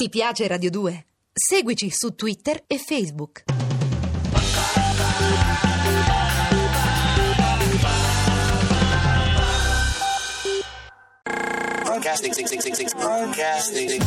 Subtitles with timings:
[0.00, 1.06] Ti piace Radio 2?
[1.32, 3.42] Seguici su Twitter e Facebook.
[11.82, 14.00] Podcasting, six, six, six, podcasting.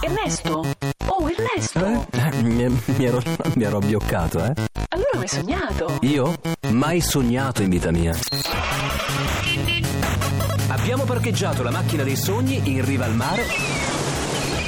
[0.00, 0.72] Ernesto?
[1.04, 2.06] Oh, Ernesto!
[2.12, 2.42] Eh?
[2.42, 3.20] Mi, mi ero,
[3.56, 4.54] mi ero abbioccato, eh?
[4.88, 5.98] Allora mi hai sognato?
[6.00, 6.34] Io?
[6.70, 8.16] Mai sognato in vita mia.
[10.90, 13.44] Abbiamo parcheggiato la macchina dei sogni in riva al mare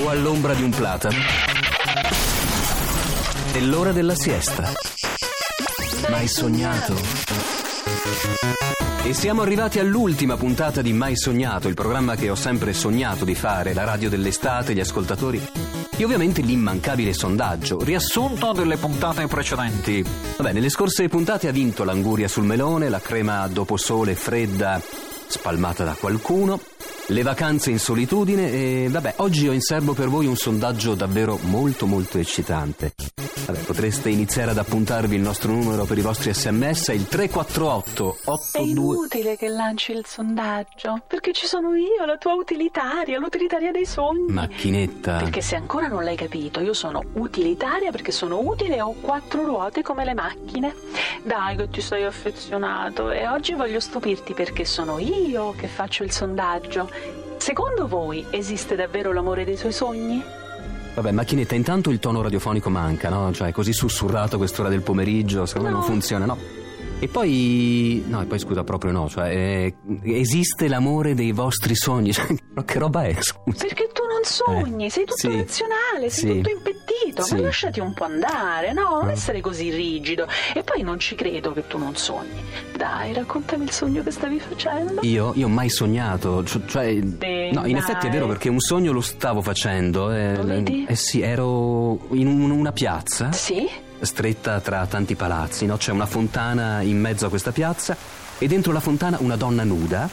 [0.00, 1.16] o all'ombra di un platano.
[3.50, 4.72] È l'ora della siesta.
[6.08, 6.94] Mai sognato?
[9.02, 13.34] E siamo arrivati all'ultima puntata di Mai Sognato, il programma che ho sempre sognato di
[13.34, 15.44] fare, la radio dell'estate, gli ascoltatori
[15.96, 20.04] e ovviamente l'immancabile sondaggio, riassunto delle puntate precedenti.
[20.36, 24.80] Vabbè, nelle scorse puntate ha vinto l'anguria sul melone, la crema dopo sole fredda
[25.26, 26.60] spalmata da qualcuno,
[27.06, 31.38] le vacanze in solitudine e vabbè, oggi ho in serbo per voi un sondaggio davvero
[31.42, 32.92] molto molto eccitante.
[33.46, 38.28] Vabbè, potreste iniziare ad appuntarvi il nostro numero per i vostri sms, il 348 È
[38.30, 43.84] 82 inutile che lanci il sondaggio, perché ci sono io, la tua utilitaria, l'utilitaria dei
[43.84, 44.32] sogni.
[44.32, 45.18] Macchinetta.
[45.18, 49.44] Perché se ancora non l'hai capito, io sono utilitaria perché sono utile e ho quattro
[49.44, 50.74] ruote come le macchine.
[51.22, 56.12] Dai che ti sei affezionato e oggi voglio stupirti perché sono io che faccio il
[56.12, 56.88] sondaggio.
[57.36, 60.43] Secondo voi esiste davvero l'amore dei tuoi sogni?
[60.94, 63.32] Vabbè, macchinetta, intanto il tono radiofonico manca, no?
[63.32, 65.80] Cioè, così sussurrato a quest'ora del pomeriggio, secondo me No.
[65.80, 66.38] non funziona, no?
[67.00, 68.04] E poi.
[68.06, 69.08] No, e poi scusa, proprio no.
[69.08, 72.12] Cioè, eh, esiste l'amore dei vostri sogni.
[72.14, 72.26] Cioè,
[72.64, 73.64] che roba è, scusa?
[73.66, 75.36] Perché tu non sogni, Eh, sei tutto sì.
[75.36, 76.36] razionale, sei Sì.
[76.36, 76.83] tutto impettito,
[77.22, 77.34] Sì.
[77.34, 78.98] ma lasciati un po' andare, no?
[79.00, 79.12] Non Eh.
[79.12, 80.26] essere così rigido.
[80.54, 82.42] E poi non ci credo che tu non sogni.
[82.76, 85.00] Dai, raccontami il sogno che stavi facendo.
[85.02, 88.60] Io, io ho mai sognato, cioè, cioè- Sì, no, in effetti è vero perché un
[88.60, 90.10] sogno lo stavo facendo.
[90.12, 90.84] Eh, Lo vedi?
[90.88, 93.68] eh sì, ero in un- una piazza Sì?
[94.00, 95.76] stretta tra tanti palazzi, no?
[95.76, 97.96] C'è una fontana in mezzo a questa piazza
[98.38, 100.08] e dentro la fontana una donna nuda,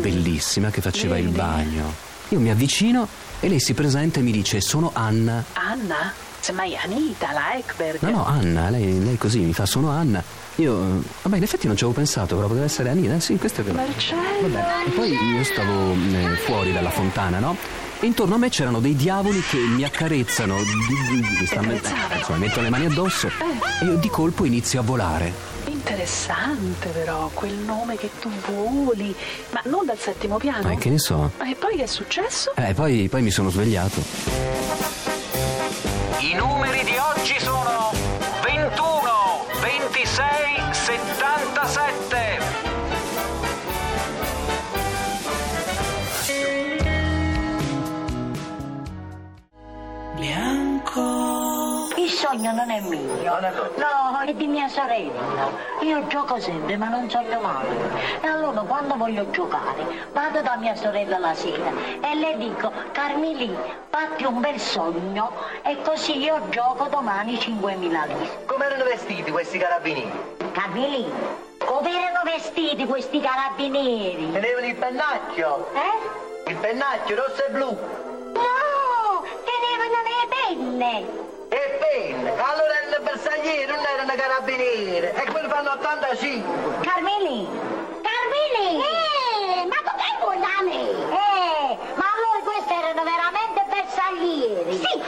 [0.00, 1.26] bellissima, che faceva il Mm.
[1.26, 1.36] Vedi?
[1.38, 2.10] bagno.
[2.32, 3.06] Io mi avvicino
[3.40, 5.44] e lei si presenta e mi dice: Sono Anna.
[5.52, 6.12] Anna?
[6.40, 8.00] Semmai Anita, la Ekberg.
[8.00, 10.22] No, no, Anna, lei, lei così mi fa: Sono Anna.
[10.56, 13.16] Io, eh, vabbè, in effetti non ci avevo pensato, però poteva essere Anina.
[13.16, 13.76] Eh, sì, questo è vero.
[13.76, 14.20] Marcello.
[14.48, 17.54] Vabbè, e poi io stavo eh, fuori dalla fontana, no?
[18.00, 22.38] E intorno a me c'erano dei diavoli che mi accarezzano, di- di- mi stanno- insomma,
[22.38, 25.32] mettono le mani addosso e io di colpo inizio a volare.
[25.82, 29.12] Interessante però, quel nome che tu voli.
[29.50, 30.68] Ma non dal settimo piano?
[30.68, 31.32] Ma che ne so?
[31.42, 32.54] E poi che è successo?
[32.54, 34.00] Eh, poi, poi mi sono svegliato.
[36.20, 37.81] I numeri di oggi sono
[52.32, 53.38] sogno non è mio,
[53.76, 55.50] no, è di mia sorella.
[55.82, 57.66] Io gioco sempre, ma non sogno mai.
[58.22, 61.70] E allora quando voglio giocare, vado da mia sorella la sera
[62.00, 63.54] e le dico, Carmeli,
[63.90, 65.30] fatti un bel sogno
[65.62, 68.44] e così io gioco domani 5.000 lire.
[68.46, 70.10] Come erano vestiti questi carabinieri?
[70.52, 71.12] Carmeli,
[71.58, 74.32] come erano vestiti questi carabinieri?
[74.32, 76.50] Tenevano il pennacchio, Eh?
[76.50, 77.68] il pennacchio rosso e blu.
[78.32, 81.21] No, tenevano le penne.
[81.92, 85.08] Penne, allora erano bersaglieri, non erano carabinieri.
[85.08, 86.80] E quelli fanno 85.
[86.80, 87.46] Carmeli!
[88.00, 88.80] Carmeli!
[88.80, 90.88] Eh, ma come vuoi da me?
[90.88, 94.72] Eh, ma allora questi erano veramente bersaglieri?
[94.78, 95.02] Sì,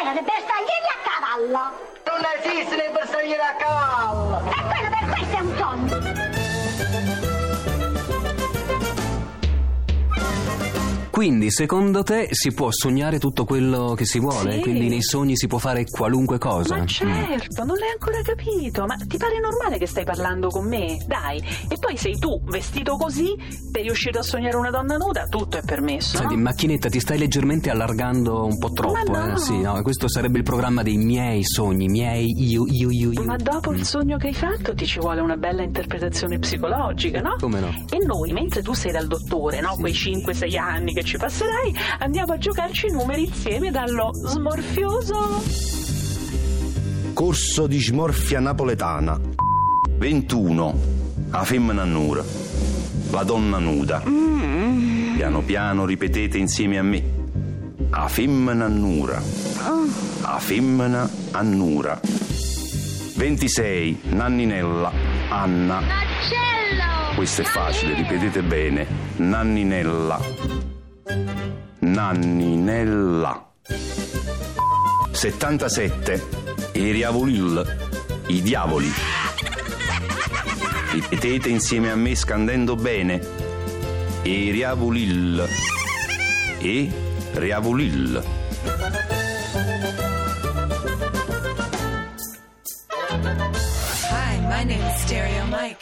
[0.00, 1.62] erano bersaglieri a cavallo.
[2.08, 4.40] Non esistono i bersaglieri a cavallo.
[4.48, 6.29] E quello per questo è un sogno.
[11.20, 14.54] Quindi, secondo te, si può sognare tutto quello che si vuole?
[14.54, 14.60] Sì.
[14.60, 16.76] Quindi nei sogni si può fare qualunque cosa?
[16.76, 16.86] Ma Mm.
[16.86, 18.86] certo, non l'hai ancora capito.
[18.86, 20.96] Ma ti pare normale che stai parlando con me?
[21.06, 21.36] Dai,
[21.68, 23.26] e poi sei tu, vestito così,
[23.70, 25.26] sei riuscito a sognare una donna nuda?
[25.26, 26.16] Tutto è permesso.
[26.16, 26.40] Senti, no?
[26.40, 29.34] macchinetta, ti stai leggermente allargando un po' troppo, Ma no.
[29.34, 29.38] eh?
[29.38, 33.22] Sì, no, questo sarebbe il programma dei miei sogni, miei io, io, io, io.
[33.24, 33.74] Ma dopo Mm.
[33.76, 37.36] il sogno che hai fatto ti ci vuole una bella interpretazione psicologica, no?
[37.38, 37.68] Come no?
[37.90, 39.76] E noi, mentre tu sei dal dottore, no?
[39.78, 45.42] Quei 5-6 anni che ci passerai, andiamo a giocarci i numeri insieme dallo smorfioso.
[47.12, 49.18] Corso di smorfia napoletana.
[49.98, 50.78] 21.
[51.30, 52.22] La femmina nuda.
[53.10, 54.04] La donna nuda.
[55.16, 57.02] Piano piano ripetete insieme a me.
[57.90, 59.20] La femmina annura.
[60.20, 62.00] La femmina annura.
[63.16, 64.00] 26.
[64.10, 64.92] Nanninella.
[65.28, 65.82] Anna.
[67.16, 68.86] Questo è facile, ripetete bene.
[69.16, 70.69] Nanninella.
[71.90, 73.52] Nanni nella.
[75.10, 76.28] 77
[76.74, 77.76] i riavolil
[78.28, 78.90] i diavoli.
[80.92, 83.20] Ripetete insieme a me scandendo bene.
[84.22, 85.48] E riavolil
[86.58, 86.92] e
[87.32, 88.22] riavolil
[94.10, 95.79] Hi, my name is Stereo Mike.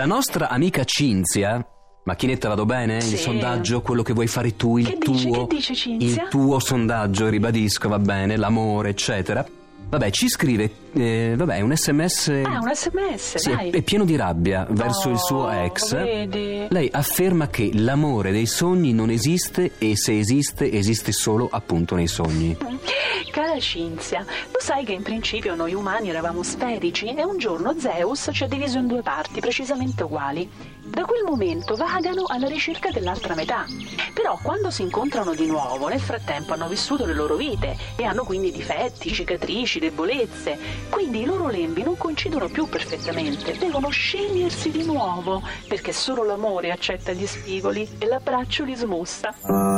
[0.00, 1.62] La nostra amica Cinzia.
[2.04, 2.96] Macchinetta, vado bene?
[2.96, 3.16] Il Sì.
[3.18, 5.46] sondaggio, quello che vuoi fare tu, il Che tuo.
[5.46, 6.22] che dici, Cinzia?
[6.22, 9.44] Il tuo sondaggio, ribadisco, va bene, l'amore, eccetera.
[9.90, 12.28] Vabbè, ci scrive, eh, vabbè, un sms.
[12.44, 13.70] Ah, un sms, Sì, dai.
[13.70, 15.92] è, pieno di rabbia verso il suo ex.
[15.94, 16.66] vedi.
[16.70, 22.06] Lei afferma che l'amore dei sogni non esiste e se esiste, esiste solo appunto nei
[22.06, 22.56] sogni.
[23.28, 28.30] Cara Cinzia, tu sai che in principio noi umani eravamo sferici e un giorno Zeus
[28.32, 30.50] ci ha diviso in due parti precisamente uguali.
[30.90, 33.64] Da quel momento vagano alla ricerca dell'altra metà.
[34.12, 38.24] Però quando si incontrano di nuovo, nel frattempo hanno vissuto le loro vite e hanno
[38.24, 40.58] quindi difetti, cicatrici, debolezze.
[40.88, 46.72] Quindi i loro lembi non coincidono più perfettamente, devono scegliersi di nuovo, perché solo l'amore
[46.72, 49.32] accetta gli spigoli e l'abbraccio li smussa.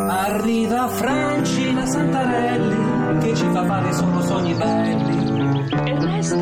[0.08, 5.68] Arriva Franci la Santarelli che ci fa fare solo sogni belli.
[5.72, 6.36] Ernesto,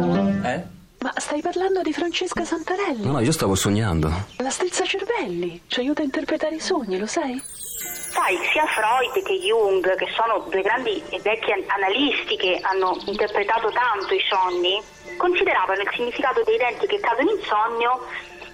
[0.45, 0.63] Eh?
[1.01, 3.05] ma stai parlando di Francesca Santarelli?
[3.05, 4.11] No, no, io stavo sognando.
[4.39, 7.41] La strizza cervelli ci aiuta a interpretare i sogni, lo sai?
[8.11, 12.97] Sai, sia Freud che Jung, che sono due grandi e vecchi an- analisti che hanno
[13.07, 14.83] interpretato tanto i sogni,
[15.17, 18.01] consideravano il significato dei denti che cadono in sogno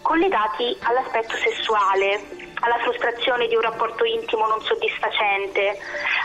[0.03, 2.21] collegati all'aspetto sessuale,
[2.61, 5.79] alla frustrazione di un rapporto intimo non soddisfacente,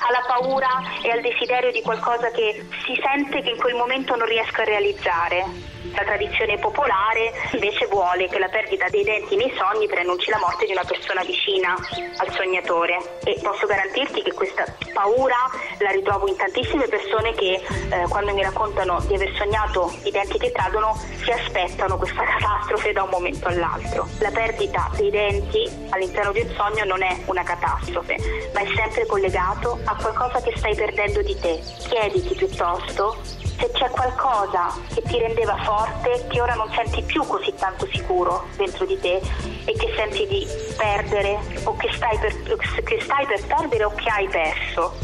[0.07, 4.27] alla paura e al desiderio di qualcosa che si sente che in quel momento non
[4.27, 5.69] riesco a realizzare.
[5.93, 10.65] La tradizione popolare invece vuole che la perdita dei denti nei sogni preannunci la morte
[10.65, 11.75] di una persona vicina
[12.17, 14.63] al sognatore e posso garantirti che questa
[14.93, 15.35] paura
[15.79, 17.59] la ritrovo in tantissime persone che
[17.89, 22.93] eh, quando mi raccontano di aver sognato i denti che cadono si aspettano questa catastrofe
[22.93, 24.07] da un momento all'altro.
[24.19, 28.15] La perdita dei denti all'interno di un sogno non è una catastrofe,
[28.53, 31.61] ma è sempre collegato a qualcosa che stai perdendo di te.
[31.87, 33.17] Chiediti piuttosto
[33.59, 38.47] se c'è qualcosa che ti rendeva forte che ora non senti più così tanto sicuro
[38.55, 39.21] dentro di te
[39.65, 44.09] e che senti di perdere o che stai per, che stai per perdere o che
[44.09, 44.95] hai perso.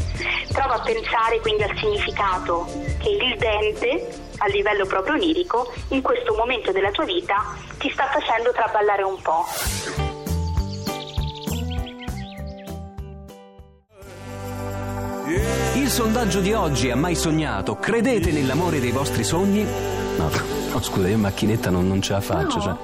[0.52, 2.66] Prova a pensare quindi al significato
[2.98, 4.08] che il dente
[4.38, 7.44] a livello proprio onirico in questo momento della tua vita
[7.78, 10.07] ti sta facendo traballare un po'.
[15.88, 17.76] Il sondaggio di oggi ha mai sognato?
[17.76, 19.64] Credete nell'amore dei vostri sogni?
[20.18, 20.28] No,
[20.70, 22.56] no scusa, io in macchinetta non, non ce la faccio.
[22.58, 22.62] No.
[22.62, 22.74] Cioè.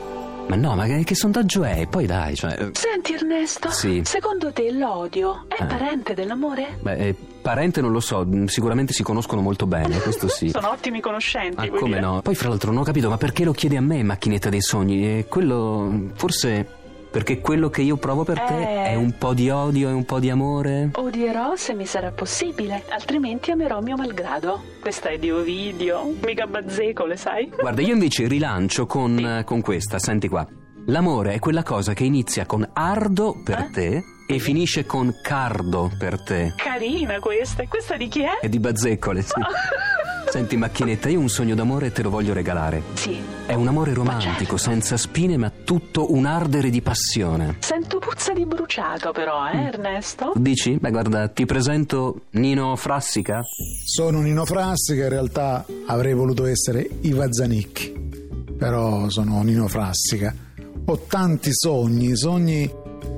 [0.48, 1.86] Ma no, ma che, che sondaggio è?
[1.86, 2.56] Poi dai, cioè.
[2.58, 4.00] eh, Senti Ernesto, Sì.
[4.06, 5.66] secondo te l'odio è Eh.
[5.66, 6.78] parente dell'amore?
[6.80, 10.48] Beh, eh, parente non lo so, mh, sicuramente si conoscono molto bene, questo sì.
[10.56, 11.56] Sono ottimi conoscenti.
[11.56, 12.06] Ma vuoi come dire?
[12.06, 12.22] no?
[12.22, 15.18] Poi fra l'altro non ho capito, ma perché lo chiedi a me, macchinetta dei sogni?
[15.18, 16.66] E quello, forse
[17.14, 18.84] perché quello che io provo per te Eh.
[18.86, 20.90] è un po' di odio e un po' di amore?
[20.94, 24.60] Odierò se mi sarà possibile, altrimenti amerò mio malgrado.
[24.80, 27.52] Questa è di Ovidio, mica bazzecole, sai?
[27.56, 30.44] Guarda, io invece rilancio con, con questa, senti qua.
[30.86, 33.70] L'amore è quella cosa che inizia con ardo per Eh?
[33.72, 36.52] te e finisce con cardo per te.
[36.56, 38.40] Carina questa, e questa di chi è?
[38.40, 39.34] È di bazzeccole, sì.
[40.34, 42.82] Senti, macchinetta, io un sogno d'amore te lo voglio regalare.
[42.94, 47.58] Sì, È un amore romantico, senza spine, ma tutto un ardere di passione.
[47.60, 50.32] sento puzza di bruciato però, eh Ernesto?
[50.34, 50.76] Dici?
[50.80, 53.42] Beh, guarda, ti presento Nino Frassica.
[53.84, 57.92] Sono Nino Frassica, in realtà avrei voluto essere Iva Zanicchi,
[58.58, 60.34] però sono Nino Frassica.
[60.86, 62.68] Ho tanti sogni, i sogni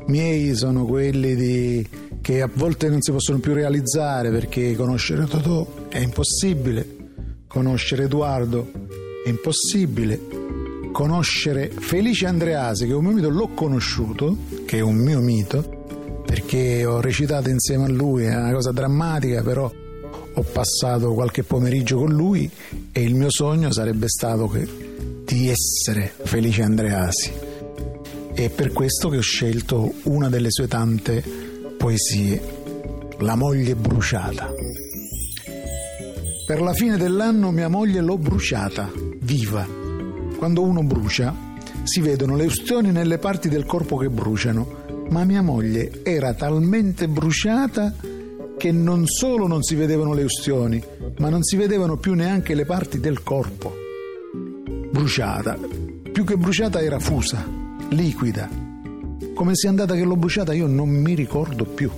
[0.08, 1.88] miei sono quelli di...
[2.20, 6.95] che a volte non si possono più realizzare perché conoscere Totò è impossibile,
[7.56, 8.70] conoscere Edoardo
[9.24, 10.20] è impossibile,
[10.92, 14.36] conoscere Felice Andreasi, che è un mio mito, l'ho conosciuto,
[14.66, 19.42] che è un mio mito, perché ho recitato insieme a lui, è una cosa drammatica,
[19.42, 19.72] però
[20.34, 22.50] ho passato qualche pomeriggio con lui
[22.92, 24.68] e il mio sogno sarebbe stato che-
[25.24, 27.32] di essere Felice Andreasi.
[28.34, 31.24] È per questo che ho scelto una delle sue tante
[31.78, 32.64] poesie,
[33.20, 34.52] La moglie bruciata.
[36.46, 38.88] Per la fine dell'anno mia moglie l'ho bruciata,
[39.18, 39.66] viva.
[40.36, 41.34] Quando uno brucia,
[41.82, 47.08] si vedono le ustioni nelle parti del corpo che bruciano, ma mia moglie era talmente
[47.08, 47.92] bruciata
[48.56, 50.80] che non solo non si vedevano le ustioni,
[51.18, 53.74] ma non si vedevano più neanche le parti del corpo.
[54.92, 55.58] Bruciata,
[56.12, 57.44] più che bruciata era fusa,
[57.88, 58.48] liquida,
[59.34, 61.90] Come sia andata che l'ho bruciata io non mi ricordo più,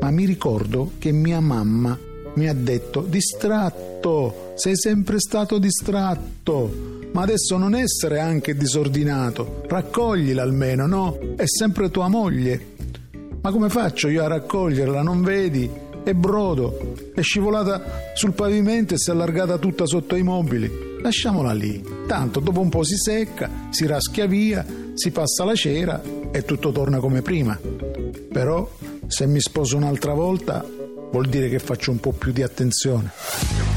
[0.00, 1.98] ma mi ricordo che mia mamma
[2.38, 3.87] mi ha detto distratto,
[4.54, 6.96] sei sempre stato distratto.
[7.12, 11.18] Ma adesso non essere anche disordinato, raccoglila almeno, no?
[11.36, 12.74] È sempre tua moglie.
[13.40, 15.02] Ma come faccio io a raccoglierla?
[15.02, 15.68] Non vedi?
[16.04, 20.70] È brodo, è scivolata sul pavimento e si è allargata tutta sotto ai mobili.
[21.00, 21.82] Lasciamola lì.
[22.06, 24.64] Tanto dopo un po' si secca, si raschia via,
[24.94, 26.00] si passa la cera
[26.30, 27.58] e tutto torna come prima.
[28.32, 28.70] Però
[29.06, 30.64] se mi sposo un'altra volta
[31.10, 33.67] vuol dire che faccio un po' più di attenzione.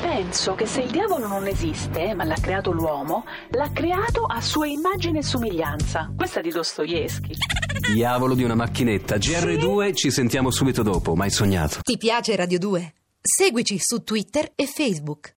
[0.00, 4.66] Penso che se il diavolo non esiste, ma l'ha creato l'uomo, l'ha creato a sua
[4.66, 6.12] immagine e somiglianza.
[6.16, 7.34] Questa è di Dostoevsky.
[7.92, 9.16] Diavolo di una macchinetta.
[9.16, 11.78] GR2 ci sentiamo subito dopo, mai sognato.
[11.82, 12.94] Ti piace Radio 2?
[13.20, 15.34] Seguici su Twitter e Facebook.